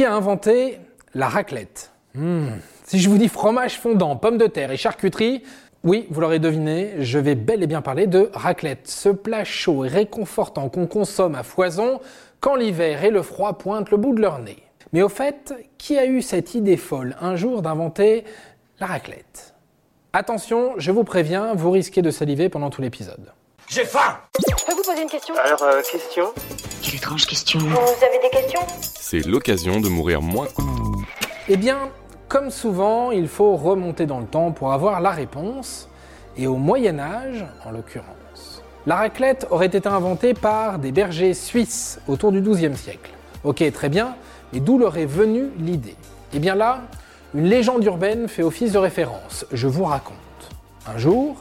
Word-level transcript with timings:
Qui 0.00 0.06
a 0.06 0.14
inventé 0.14 0.78
la 1.12 1.28
raclette 1.28 1.92
Hmm. 2.14 2.52
Si 2.84 3.00
je 3.00 3.10
vous 3.10 3.18
dis 3.18 3.28
fromage 3.28 3.78
fondant, 3.78 4.16
pommes 4.16 4.38
de 4.38 4.46
terre 4.46 4.70
et 4.70 4.78
charcuterie, 4.78 5.42
oui, 5.84 6.06
vous 6.08 6.22
l'aurez 6.22 6.38
deviné, 6.38 6.94
je 7.00 7.18
vais 7.18 7.34
bel 7.34 7.62
et 7.62 7.66
bien 7.66 7.82
parler 7.82 8.06
de 8.06 8.30
raclette, 8.32 8.88
ce 8.88 9.10
plat 9.10 9.44
chaud 9.44 9.84
et 9.84 9.88
réconfortant 9.88 10.70
qu'on 10.70 10.86
consomme 10.86 11.34
à 11.34 11.42
foison 11.42 12.00
quand 12.40 12.54
l'hiver 12.54 13.04
et 13.04 13.10
le 13.10 13.20
froid 13.20 13.58
pointent 13.58 13.90
le 13.90 13.98
bout 13.98 14.14
de 14.14 14.22
leur 14.22 14.38
nez. 14.38 14.62
Mais 14.94 15.02
au 15.02 15.10
fait, 15.10 15.52
qui 15.76 15.98
a 15.98 16.06
eu 16.06 16.22
cette 16.22 16.54
idée 16.54 16.78
folle 16.78 17.14
un 17.20 17.36
jour 17.36 17.60
d'inventer 17.60 18.24
la 18.78 18.86
raclette? 18.86 19.54
Attention, 20.14 20.76
je 20.78 20.92
vous 20.92 21.04
préviens, 21.04 21.52
vous 21.52 21.70
risquez 21.70 22.00
de 22.00 22.10
saliver 22.10 22.48
pendant 22.48 22.70
tout 22.70 22.80
l'épisode. 22.80 23.34
J'ai 23.68 23.84
faim 23.84 24.16
peux 24.70 24.76
vous 24.76 24.88
poser 24.88 25.02
une 25.02 25.08
question 25.08 25.34
Alors, 25.44 25.62
euh, 25.62 25.82
question 25.82 26.32
Quelle 26.82 26.94
étrange 26.96 27.26
question. 27.26 27.58
Vous 27.58 28.04
avez 28.04 28.18
des 28.22 28.30
questions 28.30 28.60
C'est 28.82 29.26
l'occasion 29.26 29.80
de 29.80 29.88
mourir 29.88 30.22
moins. 30.22 30.46
Eh 31.48 31.56
bien, 31.56 31.90
comme 32.28 32.50
souvent, 32.50 33.10
il 33.10 33.26
faut 33.26 33.56
remonter 33.56 34.06
dans 34.06 34.20
le 34.20 34.26
temps 34.26 34.52
pour 34.52 34.72
avoir 34.72 35.00
la 35.00 35.10
réponse, 35.10 35.88
et 36.36 36.46
au 36.46 36.56
Moyen 36.56 37.00
Âge, 37.00 37.44
en 37.64 37.72
l'occurrence. 37.72 38.62
La 38.86 38.96
raclette 38.96 39.46
aurait 39.50 39.66
été 39.66 39.88
inventée 39.88 40.34
par 40.34 40.78
des 40.78 40.92
bergers 40.92 41.34
suisses 41.34 41.98
autour 42.06 42.30
du 42.30 42.40
XIIe 42.40 42.76
siècle. 42.76 43.10
Ok, 43.42 43.64
très 43.72 43.88
bien, 43.88 44.14
mais 44.52 44.60
d'où 44.60 44.78
leur 44.78 44.96
est 44.98 45.06
venue 45.06 45.50
l'idée? 45.58 45.96
Eh 46.32 46.38
bien 46.38 46.54
là, 46.54 46.82
une 47.34 47.46
légende 47.46 47.84
urbaine 47.84 48.28
fait 48.28 48.44
office 48.44 48.72
de 48.72 48.78
référence. 48.78 49.44
Je 49.50 49.66
vous 49.66 49.84
raconte. 49.84 50.16
Un 50.86 50.96
jour, 50.96 51.36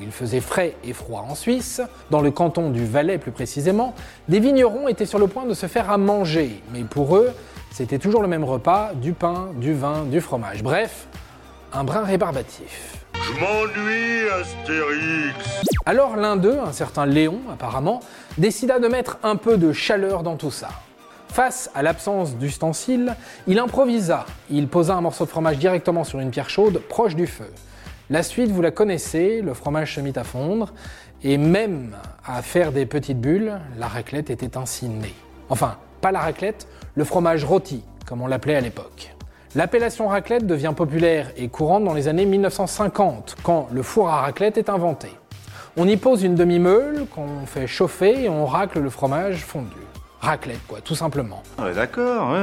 où 0.00 0.02
il 0.02 0.10
faisait 0.10 0.40
frais 0.40 0.74
et 0.82 0.92
froid 0.92 1.26
en 1.28 1.34
Suisse, 1.34 1.82
dans 2.10 2.20
le 2.20 2.30
canton 2.30 2.70
du 2.70 2.84
Valais 2.84 3.18
plus 3.18 3.32
précisément, 3.32 3.94
des 4.28 4.40
vignerons 4.40 4.88
étaient 4.88 5.06
sur 5.06 5.18
le 5.18 5.26
point 5.26 5.44
de 5.44 5.54
se 5.54 5.66
faire 5.66 5.90
à 5.90 5.98
manger, 5.98 6.62
mais 6.72 6.84
pour 6.84 7.16
eux, 7.16 7.32
c'était 7.70 7.98
toujours 7.98 8.22
le 8.22 8.28
même 8.28 8.44
repas, 8.44 8.92
du 8.94 9.12
pain, 9.12 9.48
du 9.54 9.74
vin, 9.74 10.04
du 10.04 10.20
fromage. 10.20 10.62
Bref, 10.62 11.06
un 11.72 11.84
brin 11.84 12.04
rébarbatif. 12.04 13.04
Je 13.14 13.32
m'ennuie, 13.32 14.28
Astérix 14.40 15.68
Alors 15.84 16.16
l'un 16.16 16.36
d'eux, 16.36 16.58
un 16.58 16.72
certain 16.72 17.06
Léon 17.06 17.40
apparemment, 17.52 18.00
décida 18.38 18.78
de 18.78 18.88
mettre 18.88 19.18
un 19.22 19.36
peu 19.36 19.56
de 19.56 19.72
chaleur 19.72 20.22
dans 20.22 20.36
tout 20.36 20.50
ça. 20.50 20.68
Face 21.28 21.70
à 21.76 21.82
l'absence 21.82 22.34
d'ustensiles, 22.36 23.14
il 23.46 23.60
improvisa. 23.60 24.26
Il 24.50 24.66
posa 24.66 24.94
un 24.94 25.00
morceau 25.00 25.26
de 25.26 25.30
fromage 25.30 25.58
directement 25.58 26.02
sur 26.02 26.18
une 26.18 26.30
pierre 26.30 26.50
chaude 26.50 26.80
proche 26.88 27.14
du 27.14 27.28
feu. 27.28 27.52
La 28.10 28.24
suite, 28.24 28.50
vous 28.50 28.60
la 28.60 28.72
connaissez, 28.72 29.40
le 29.40 29.54
fromage 29.54 29.94
se 29.94 30.00
mit 30.00 30.12
à 30.16 30.24
fondre, 30.24 30.74
et 31.22 31.38
même 31.38 31.94
à 32.26 32.42
faire 32.42 32.72
des 32.72 32.84
petites 32.84 33.20
bulles, 33.20 33.60
la 33.78 33.86
raclette 33.86 34.30
était 34.30 34.56
ainsi 34.56 34.88
née. 34.88 35.14
Enfin, 35.48 35.76
pas 36.00 36.10
la 36.10 36.18
raclette, 36.18 36.66
le 36.96 37.04
fromage 37.04 37.44
rôti, 37.44 37.84
comme 38.06 38.20
on 38.20 38.26
l'appelait 38.26 38.56
à 38.56 38.60
l'époque. 38.60 39.14
L'appellation 39.54 40.08
raclette 40.08 40.44
devient 40.44 40.74
populaire 40.76 41.30
et 41.36 41.46
courante 41.46 41.84
dans 41.84 41.94
les 41.94 42.08
années 42.08 42.26
1950, 42.26 43.36
quand 43.44 43.68
le 43.70 43.82
four 43.84 44.08
à 44.08 44.22
raclette 44.22 44.58
est 44.58 44.70
inventé. 44.70 45.08
On 45.76 45.86
y 45.86 45.96
pose 45.96 46.24
une 46.24 46.34
demi-meule 46.34 47.06
qu'on 47.14 47.46
fait 47.46 47.68
chauffer 47.68 48.24
et 48.24 48.28
on 48.28 48.44
racle 48.44 48.80
le 48.80 48.90
fromage 48.90 49.44
fondu. 49.44 49.68
Raclette, 50.20 50.60
quoi, 50.68 50.80
tout 50.82 50.94
simplement. 50.94 51.42
Ouais, 51.58 51.72
d'accord, 51.72 52.36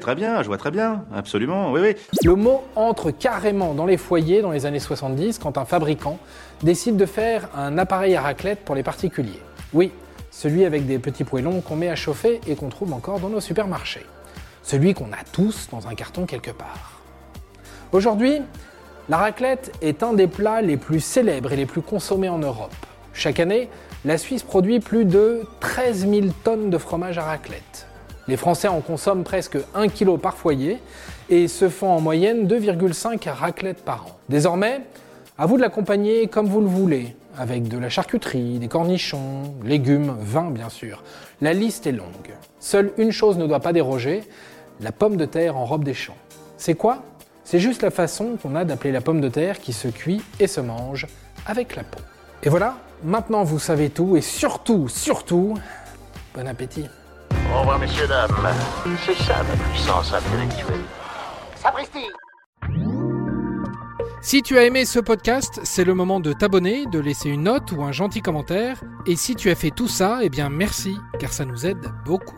très 0.00 0.14
bien, 0.16 0.42
je 0.42 0.48
vois 0.48 0.58
très 0.58 0.72
bien, 0.72 1.04
absolument, 1.14 1.70
oui, 1.70 1.80
oui. 1.80 1.96
Le 2.24 2.34
mot 2.34 2.64
entre 2.74 3.12
carrément 3.12 3.72
dans 3.72 3.86
les 3.86 3.96
foyers 3.96 4.42
dans 4.42 4.50
les 4.50 4.66
années 4.66 4.80
70 4.80 5.38
quand 5.38 5.56
un 5.56 5.64
fabricant 5.64 6.18
décide 6.62 6.96
de 6.96 7.06
faire 7.06 7.48
un 7.56 7.78
appareil 7.78 8.16
à 8.16 8.22
raclette 8.22 8.64
pour 8.64 8.74
les 8.74 8.82
particuliers. 8.82 9.40
Oui, 9.72 9.92
celui 10.32 10.64
avec 10.64 10.86
des 10.86 10.98
petits 10.98 11.22
poêlons 11.22 11.60
qu'on 11.60 11.76
met 11.76 11.88
à 11.88 11.96
chauffer 11.96 12.40
et 12.48 12.56
qu'on 12.56 12.68
trouve 12.68 12.92
encore 12.92 13.20
dans 13.20 13.28
nos 13.28 13.40
supermarchés. 13.40 14.06
Celui 14.64 14.94
qu'on 14.94 15.12
a 15.12 15.24
tous 15.32 15.68
dans 15.70 15.86
un 15.86 15.94
carton 15.94 16.26
quelque 16.26 16.50
part. 16.50 17.00
Aujourd'hui, 17.92 18.42
la 19.08 19.18
raclette 19.18 19.72
est 19.82 20.02
un 20.02 20.14
des 20.14 20.26
plats 20.26 20.62
les 20.62 20.76
plus 20.76 21.00
célèbres 21.00 21.52
et 21.52 21.56
les 21.56 21.66
plus 21.66 21.82
consommés 21.82 22.28
en 22.28 22.38
Europe. 22.38 22.74
Chaque 23.12 23.40
année, 23.40 23.68
la 24.04 24.18
Suisse 24.18 24.42
produit 24.42 24.80
plus 24.80 25.04
de 25.04 25.42
13 25.60 26.08
000 26.08 26.26
tonnes 26.44 26.70
de 26.70 26.78
fromage 26.78 27.18
à 27.18 27.24
raclette. 27.24 27.86
Les 28.28 28.36
Français 28.36 28.68
en 28.68 28.80
consomment 28.80 29.24
presque 29.24 29.58
1 29.74 29.88
kg 29.88 30.16
par 30.16 30.36
foyer 30.36 30.78
et 31.28 31.48
se 31.48 31.68
font 31.68 31.88
en 31.88 32.00
moyenne 32.00 32.46
2,5 32.46 33.28
raclettes 33.28 33.84
par 33.84 34.06
an. 34.06 34.18
Désormais, 34.28 34.82
à 35.36 35.46
vous 35.46 35.56
de 35.56 35.62
l'accompagner 35.62 36.28
comme 36.28 36.46
vous 36.46 36.60
le 36.60 36.66
voulez, 36.66 37.16
avec 37.36 37.68
de 37.68 37.78
la 37.78 37.88
charcuterie, 37.88 38.58
des 38.58 38.68
cornichons, 38.68 39.54
légumes, 39.64 40.14
vin 40.20 40.50
bien 40.50 40.68
sûr. 40.68 41.02
La 41.40 41.52
liste 41.52 41.86
est 41.86 41.92
longue. 41.92 42.34
Seule 42.58 42.92
une 42.98 43.12
chose 43.12 43.38
ne 43.38 43.46
doit 43.46 43.60
pas 43.60 43.72
déroger, 43.72 44.22
la 44.80 44.92
pomme 44.92 45.16
de 45.16 45.24
terre 45.24 45.56
en 45.56 45.64
robe 45.64 45.84
des 45.84 45.94
champs. 45.94 46.16
C'est 46.56 46.74
quoi? 46.74 47.02
C'est 47.44 47.58
juste 47.58 47.82
la 47.82 47.90
façon 47.90 48.36
qu'on 48.40 48.54
a 48.54 48.64
d'appeler 48.64 48.92
la 48.92 49.00
pomme 49.00 49.20
de 49.20 49.28
terre 49.28 49.60
qui 49.60 49.72
se 49.72 49.88
cuit 49.88 50.22
et 50.38 50.46
se 50.46 50.60
mange 50.60 51.06
avec 51.46 51.74
la 51.74 51.82
peau. 51.82 52.00
Et 52.42 52.48
voilà, 52.48 52.76
maintenant 53.04 53.44
vous 53.44 53.58
savez 53.58 53.90
tout 53.90 54.16
et 54.16 54.20
surtout, 54.20 54.88
surtout, 54.88 55.56
bon 56.34 56.46
appétit. 56.46 56.86
Au 57.54 57.60
revoir, 57.60 57.78
messieurs, 57.78 58.06
dames. 58.06 58.30
C'est 59.04 59.14
ça 59.14 59.38
la 59.38 59.56
puissance 59.70 60.12
intellectuelle. 60.12 60.80
Sapristi 61.56 62.06
Si 64.22 64.42
tu 64.42 64.56
as 64.56 64.64
aimé 64.64 64.84
ce 64.84 65.00
podcast, 65.00 65.60
c'est 65.64 65.84
le 65.84 65.94
moment 65.94 66.20
de 66.20 66.32
t'abonner, 66.32 66.86
de 66.86 67.00
laisser 67.00 67.28
une 67.28 67.44
note 67.44 67.72
ou 67.72 67.82
un 67.82 67.92
gentil 67.92 68.22
commentaire. 68.22 68.80
Et 69.06 69.16
si 69.16 69.34
tu 69.34 69.50
as 69.50 69.54
fait 69.54 69.70
tout 69.70 69.88
ça, 69.88 70.20
eh 70.22 70.28
bien 70.28 70.48
merci, 70.48 70.96
car 71.18 71.32
ça 71.32 71.44
nous 71.44 71.66
aide 71.66 71.90
beaucoup. 72.04 72.36